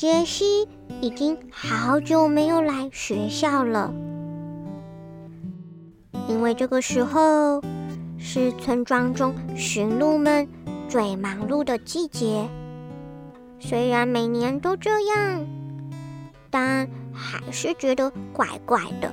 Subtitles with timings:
[0.00, 0.66] 杰西
[1.02, 3.92] 已经好久没有来学校了，
[6.26, 7.62] 因为这个时候
[8.18, 10.48] 是村庄中驯鹿们
[10.88, 12.48] 最忙碌的季节。
[13.58, 15.46] 虽然每年都这样，
[16.48, 19.12] 但还是觉得怪怪的。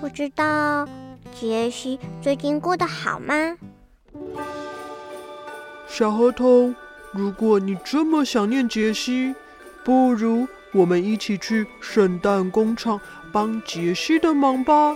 [0.00, 0.84] 不知道
[1.32, 3.56] 杰西最近过得好吗？
[5.86, 6.74] 小河童。
[7.12, 9.34] 如果你这么想念杰西，
[9.82, 13.00] 不如我们一起去圣诞工厂
[13.32, 14.94] 帮杰西的忙吧。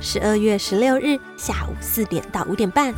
[0.00, 2.94] 十二月十六日下午四点到五点半，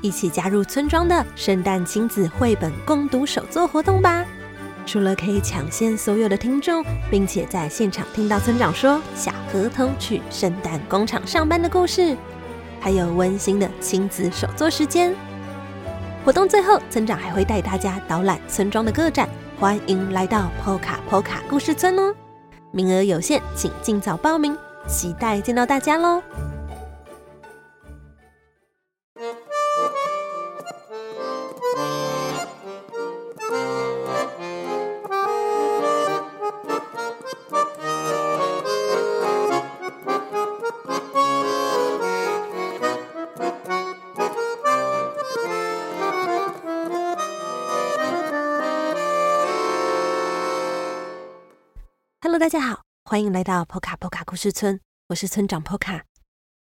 [0.00, 4.24] 一起加入村庄的圣诞亲子绘本共读手作活动吧！
[4.86, 12.16] 除了可以抢先所有的听众，并且在现场听到村长说小河童去圣诞工厂上班的故事，
[12.80, 15.14] 还有温馨的亲子手作时间。
[16.24, 19.28] 活动最后，村长还会带大家导览村庄的各站，
[19.60, 22.14] 欢迎来到波卡波卡故事村哦！
[22.70, 24.56] 名额有限，请尽早报名，
[24.88, 26.22] 期待见到大家喽！
[52.34, 56.04] Hello，大家好，欢迎来到波卡波卡故事村，我是村长波卡。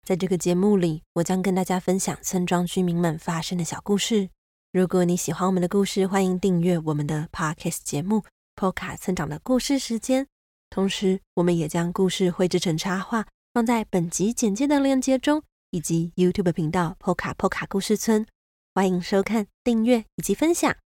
[0.05, 4.29] 在这个节目里，我将跟大家分享村庄居民们发生的小故事。
[4.71, 8.17] 如果你喜欢我们的故事，欢迎订阅我们的 Podcast 节目
[8.53, 10.25] 《波卡村长的故事时间》。
[10.69, 15.41] 同时，我们也将故事绘制成插画，放在本集简介的链接中，
[15.71, 18.27] 以及 YouTube 频道波卡波卡故事村。
[18.75, 20.77] 欢迎收看、订阅以及分享。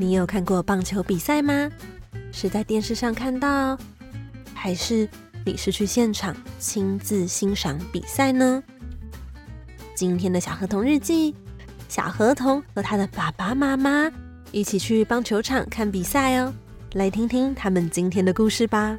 [0.00, 1.70] 你有看过棒球比赛吗？
[2.32, 3.78] 是在电视上看到，
[4.54, 5.06] 还是
[5.44, 8.62] 你是去现场亲自欣赏比赛呢？
[9.94, 11.34] 今天的小河童日记，
[11.86, 14.10] 小河童和他的爸爸妈妈
[14.52, 16.54] 一起去棒球场看比赛哦。
[16.94, 18.98] 来听听他们今天的故事吧。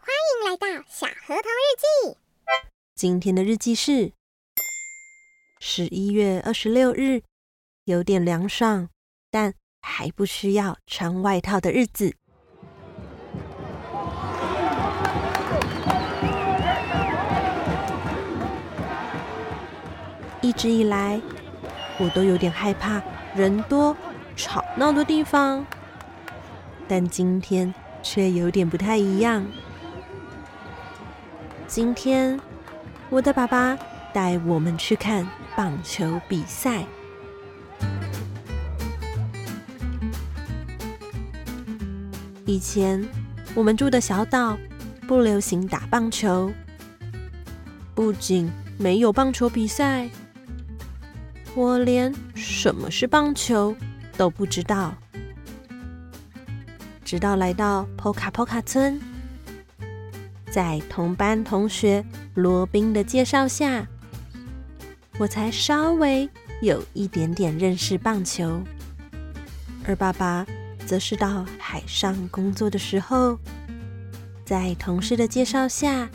[0.00, 2.16] 欢迎来到小河童日记。
[2.96, 4.10] 今天的日记是。
[5.62, 7.20] 十一月二十六日，
[7.84, 8.88] 有点凉爽，
[9.30, 12.14] 但还不需要穿外套的日子。
[20.40, 21.20] 一直以来，
[21.98, 23.02] 我都有点害怕
[23.34, 23.94] 人多
[24.34, 25.64] 吵闹的地方，
[26.88, 27.72] 但今天
[28.02, 29.46] 却有点不太一样。
[31.66, 32.40] 今天，
[33.10, 33.78] 我的爸爸
[34.14, 35.28] 带我们去看。
[35.60, 36.86] 棒球比赛。
[42.46, 43.06] 以前
[43.54, 44.58] 我们住的小岛
[45.06, 46.50] 不流行打棒球，
[47.94, 50.08] 不仅没有棒球比赛，
[51.54, 53.76] 我连什么是棒球
[54.16, 54.94] 都不知道。
[57.04, 58.98] 直到来到波卡波卡村，
[60.50, 63.86] 在同班同学罗宾的介绍下。
[65.20, 66.26] 我才稍微
[66.62, 68.62] 有一点点认识棒球，
[69.84, 70.46] 而爸爸
[70.86, 73.38] 则是到海上工作的时候，
[74.46, 76.08] 在同事的介绍下，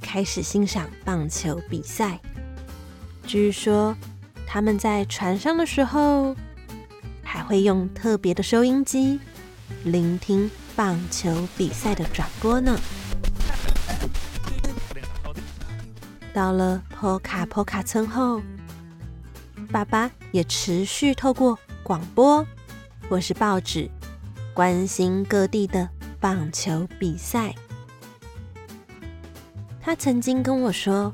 [0.00, 2.18] 开始欣赏棒球比赛。
[3.28, 3.96] 据说
[4.44, 6.34] 他们在船上的时候，
[7.22, 9.20] 还会用特别的收音机
[9.84, 12.76] 聆听棒球比赛的转播呢。
[16.34, 18.40] 到了波卡波卡村后，
[19.70, 22.46] 爸爸也持续透过广播
[23.08, 23.90] 或是报纸
[24.54, 25.88] 关心各地的
[26.18, 27.54] 棒球比赛。
[29.80, 31.12] 他曾经跟我说：“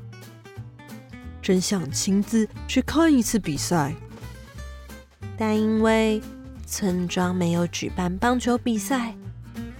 [1.41, 3.93] 真想亲自去看一次比赛，
[5.37, 6.21] 但因为
[6.65, 9.15] 村庄没有举办棒球比赛，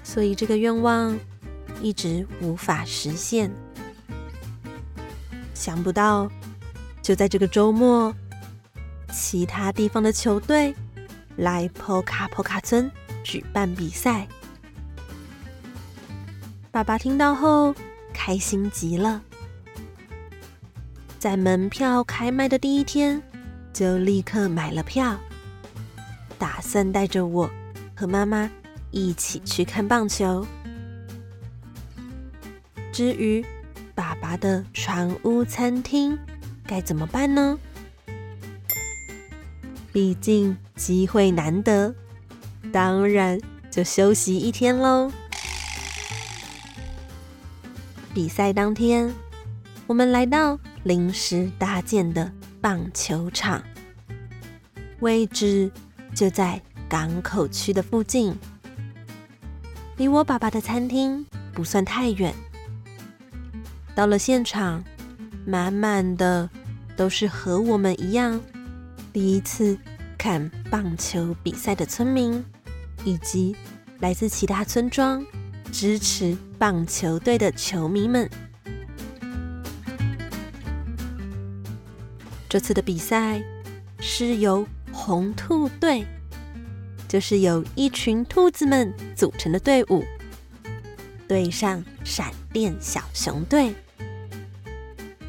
[0.03, 1.17] 所以这个愿望
[1.81, 3.51] 一直无法实现。
[5.59, 6.31] 想不到，
[7.01, 8.15] 就在这个周末，
[9.11, 10.73] 其他地方的球队
[11.35, 12.89] 来波卡波卡村
[13.25, 14.25] 举办比赛。
[16.71, 17.75] 爸爸听到后
[18.13, 19.21] 开心极了，
[21.19, 23.21] 在门票开卖的第一天
[23.73, 25.19] 就立刻买了票，
[26.37, 27.49] 打算带着我
[27.93, 28.49] 和妈妈
[28.91, 30.47] 一起去看棒球。
[32.93, 33.45] 至于
[33.99, 36.17] 爸爸的船屋餐厅
[36.65, 37.59] 该怎么办呢？
[39.91, 41.93] 毕竟机会难得，
[42.71, 43.37] 当然
[43.69, 45.11] 就休息一天喽。
[48.13, 49.13] 比赛当天，
[49.85, 52.31] 我们来到临时搭建的
[52.61, 53.61] 棒球场，
[55.01, 55.69] 位置
[56.15, 58.33] 就在港口区的附近，
[59.97, 62.33] 离我爸爸的餐厅不算太远。
[63.99, 64.81] 到了现场，
[65.45, 66.49] 满满的
[66.95, 68.39] 都是和我们一样
[69.11, 69.77] 第一次
[70.17, 72.41] 看棒球比赛的村民，
[73.03, 73.53] 以及
[73.99, 75.21] 来自其他村庄。
[75.69, 78.29] 支持棒球队的球迷们，
[82.47, 83.43] 这次的比赛
[83.99, 86.05] 是由红兔队，
[87.09, 90.05] 就是由一群兔子们组成的队伍，
[91.27, 93.75] 对上闪电小熊队，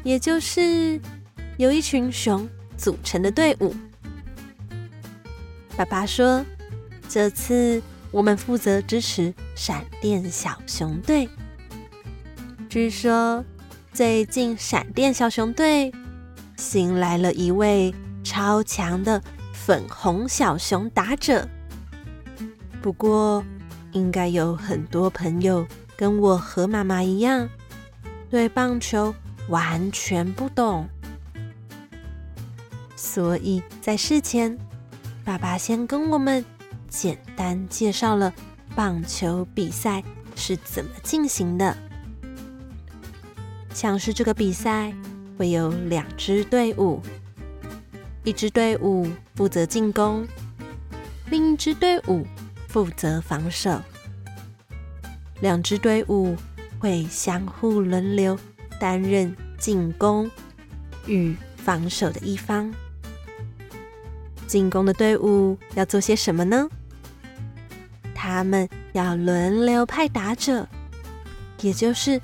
[0.03, 0.99] 也就是
[1.57, 3.75] 由一群熊组成的队伍。
[5.75, 6.45] 爸爸说，
[7.07, 7.81] 这次。
[8.11, 11.29] 我们负责支持闪电小熊队。
[12.67, 13.41] 据说
[13.93, 15.93] 最近闪电小熊队
[16.57, 21.47] 新来了一位超强的粉红小熊打者。
[22.81, 23.41] 不过，
[23.93, 25.65] 应该有很多朋友
[25.95, 27.47] 跟我和妈妈一样，
[28.29, 29.15] 对棒球
[29.51, 30.89] 完全不懂。
[32.95, 34.57] 所以在事前，
[35.23, 36.43] 爸爸先跟我们。
[36.93, 38.33] 简单介绍了
[38.75, 40.03] 棒球比赛
[40.35, 41.73] 是怎么进行的，
[43.73, 44.93] 像是这个比赛
[45.37, 47.01] 会有两支队伍，
[48.25, 50.27] 一支队伍负责进攻，
[51.29, 52.27] 另一支队伍
[52.67, 53.79] 负责防守，
[55.39, 56.35] 两支队伍
[56.77, 58.37] 会相互轮流
[58.81, 60.27] 担任进攻
[61.05, 62.73] 与防守的一方。
[64.47, 66.67] 进攻的队伍要做些什么呢？
[68.15, 70.67] 他们要轮流派打者，
[71.61, 72.19] 也就是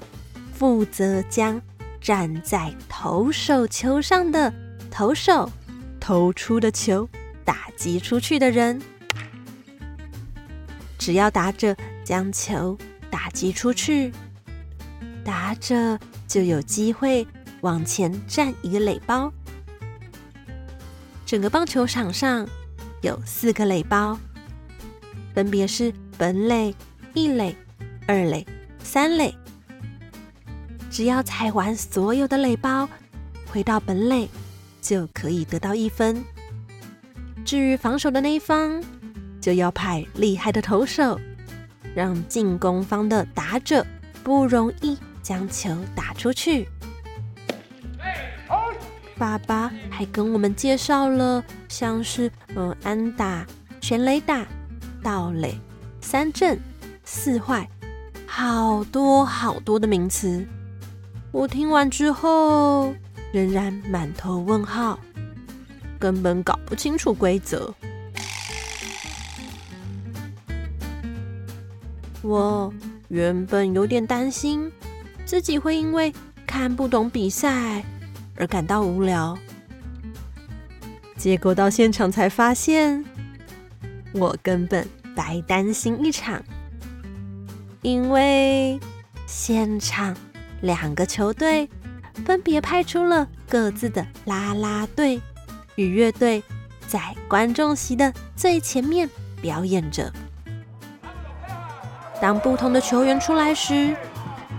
[0.52, 1.62] 负责将
[2.02, 4.52] 站在投手丘上的
[4.90, 5.52] 投手
[6.00, 7.08] 投出的球
[7.46, 8.82] 打击出去的人。
[10.98, 12.76] 只要打者将球
[13.12, 14.12] 打击出去，
[15.24, 17.26] 打者就有机会
[17.62, 19.32] 往前站一个垒包。
[21.26, 22.48] 整个棒球场上
[23.02, 24.18] 有四个垒包。
[25.34, 26.74] 分别是本垒、
[27.14, 27.56] 一垒、
[28.08, 28.46] 二垒、
[28.80, 29.34] 三垒。
[30.90, 32.90] 只要踩完所有的垒包，
[33.52, 34.28] 回到本垒，
[34.82, 36.24] 就可以得到一分。
[37.46, 38.84] 至于防守的那一方，
[39.40, 41.20] 就要派厉害的投手，
[41.94, 43.86] 让进攻方的打者
[44.24, 46.70] 不容易将球打出去。
[49.18, 53.46] 爸爸还跟我们介绍了，像是嗯安打、
[53.82, 54.48] 全垒打。
[55.04, 55.60] 盗垒、
[56.00, 56.58] 三振、
[57.04, 57.68] 四坏，
[58.26, 60.48] 好多好多的名词。
[61.34, 62.94] 我听完之后，
[63.34, 64.98] 仍然满头问号，
[66.00, 67.74] 根本搞不清楚规则。
[72.22, 72.74] 我
[73.10, 74.70] 原本有点担心
[75.28, 76.12] 自己会因为
[76.48, 77.84] 看不懂比赛
[78.38, 79.38] 而感到无聊，
[81.16, 83.06] 结果到现场才发现，
[84.14, 84.88] 我根本。
[85.18, 86.40] 白担心一场，
[87.82, 88.80] 因为
[89.26, 90.16] 现场
[90.62, 91.68] 两个球队
[92.24, 95.20] 分别派出了各自的啦啦队
[95.74, 96.44] 与乐队，
[96.88, 99.10] 在观众席的最前面
[99.42, 100.14] 表演着。
[102.22, 103.98] 当不同的球员出来时，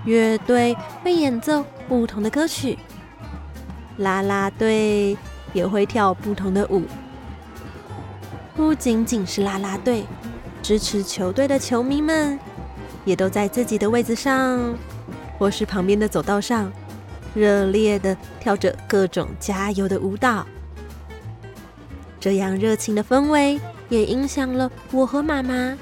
[0.09, 0.75] 乐队
[1.05, 2.79] 会演奏不同的歌曲，
[3.99, 5.15] 啦啦队
[5.53, 6.83] 也会跳不同的舞。
[8.57, 10.07] 不仅仅是啦啦队。
[10.63, 12.39] 支持球队的球迷们，
[13.05, 14.75] 也都在自己的位子上，
[15.39, 16.73] 或是旁边的走道上，
[17.35, 20.47] 热烈的跳着各种加油的舞蹈。
[22.19, 25.77] 这样热情的氛围，也影响了我和妈妈。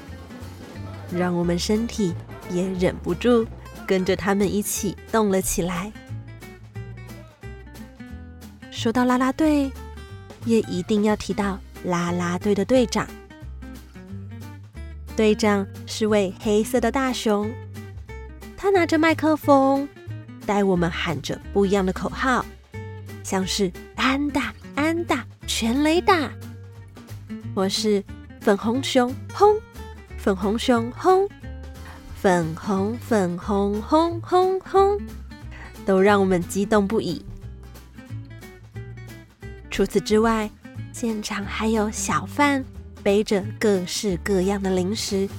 [1.11, 2.13] 让我们身体
[2.51, 3.45] 也忍不住
[3.87, 5.91] 跟着他们一起动了起来。
[8.69, 9.71] 说到啦啦队，
[10.45, 13.07] 也一定要提到啦啦队的队长。
[15.15, 17.51] 队长是位黑色的大熊，
[18.55, 19.89] 他拿着麦克风，
[20.45, 22.45] 带我们喊着不一样的口号，
[23.23, 26.31] 像是“安打，安打，全雷打”，
[27.55, 28.03] 或是
[28.39, 29.59] “粉红熊轰，
[30.19, 31.27] 粉红熊轰，
[32.21, 34.99] 粉红粉红轰轰轰”，
[35.85, 37.23] 都让我们激动不已。
[39.69, 40.49] 除此之外，
[40.91, 42.63] 现场还有小贩。
[43.03, 45.29] 背着各式各样的零食，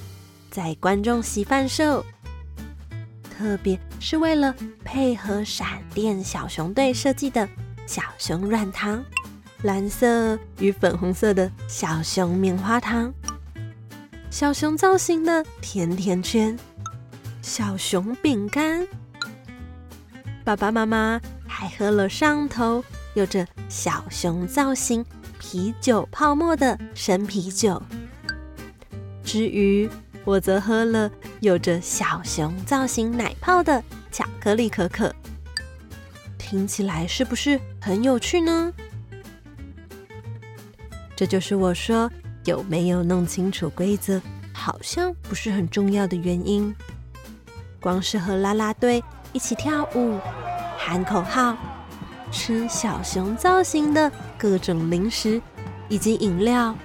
[0.49, 2.03] 在观众席贩售。
[3.29, 7.47] 特别是为了配合闪电小熊队设计的
[7.85, 9.03] 小熊软糖，
[9.61, 13.13] 蓝色与粉红色的小熊棉花糖，
[14.31, 16.57] 小熊造型的甜甜圈，
[17.41, 18.87] 小熊饼干。
[20.43, 22.83] 爸爸妈妈还喝了上头
[23.15, 25.05] 有着小熊造型。
[25.41, 27.81] 啤酒泡沫的生啤酒，
[29.23, 29.89] 至于
[30.25, 33.81] 我则喝了有着小熊造型奶泡的
[34.11, 35.15] 巧克力可可。
[36.37, 38.71] 听起来是不是很有趣呢？
[41.15, 42.11] 这就是我说
[42.43, 44.21] 有没有弄清楚规则，
[44.53, 46.75] 好像不是很重要的原因。
[47.81, 50.19] 光是和啦啦队一起跳舞、
[50.77, 51.55] 喊口号。
[52.31, 55.41] 吃小熊造型的各种零食
[55.87, 56.75] 以及饮料，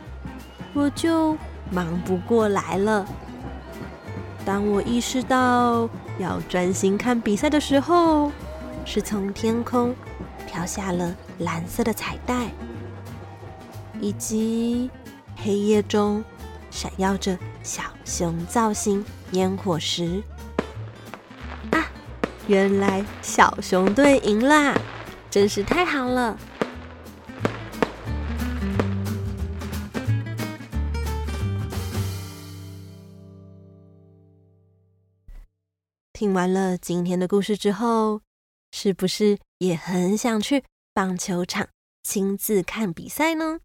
[0.72, 1.36] 我就
[1.70, 3.06] 忙不过来了。
[4.42, 5.86] 当我意识到
[6.18, 8.32] 要专心看比赛的时候，
[8.86, 9.94] 是从天空
[10.46, 12.48] 飘下了蓝色的彩带，
[14.00, 14.90] 以及
[15.36, 16.24] 黑夜中
[16.70, 20.22] 闪耀着小熊造型烟火时，
[22.46, 24.78] 原来小熊队赢啦！
[25.30, 26.38] 真是太好了！
[36.12, 38.20] 听完了今天的故事之后，
[38.72, 41.66] 是不是也很想去棒球场
[42.02, 43.60] 亲自看比赛呢？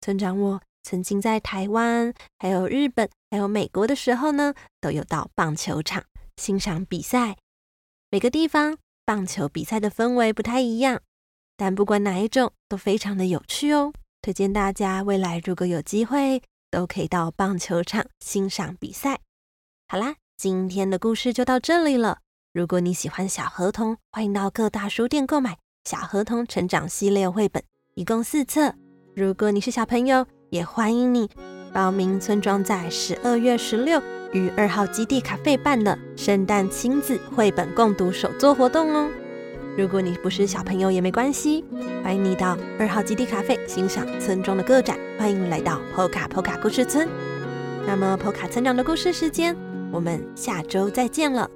[0.00, 6.02] 村长，我曾经在台湾、还有日本、还有美国的时候呢，都有到棒球场
[6.36, 7.36] 欣赏比赛。
[8.10, 8.78] 每个地方。
[9.04, 11.00] 棒球比赛的氛围不太一样，
[11.56, 13.92] 但不管哪一种都非常的有趣哦。
[14.20, 19.20] 推荐大家未来如果有机会，都可以到棒球场欣赏比赛。
[19.86, 22.18] 好啦，今天的故事就到这里了。
[22.52, 25.52] 如果你喜欢小河童，欢迎到各大书店购买
[25.84, 27.62] 《小河童成长系列》绘本，
[27.94, 28.74] 一共四册。
[29.14, 31.30] 如果你是小朋友，也欢迎你
[31.72, 34.02] 报名村庄在十二月十六。
[34.32, 39.08] 与二号基地咖啡办的圣诞亲子绘本共读手作活动哦。
[39.76, 41.64] 如果你不是小朋友也没关系，
[42.02, 44.98] 欢迎你到二号基地咖啡欣赏村庄的个展。
[45.18, 47.08] 欢迎来到 Poka Poka 故事村。
[47.86, 49.56] 那么 Poka 村长的故事时间，
[49.92, 51.48] 我们下周再见了。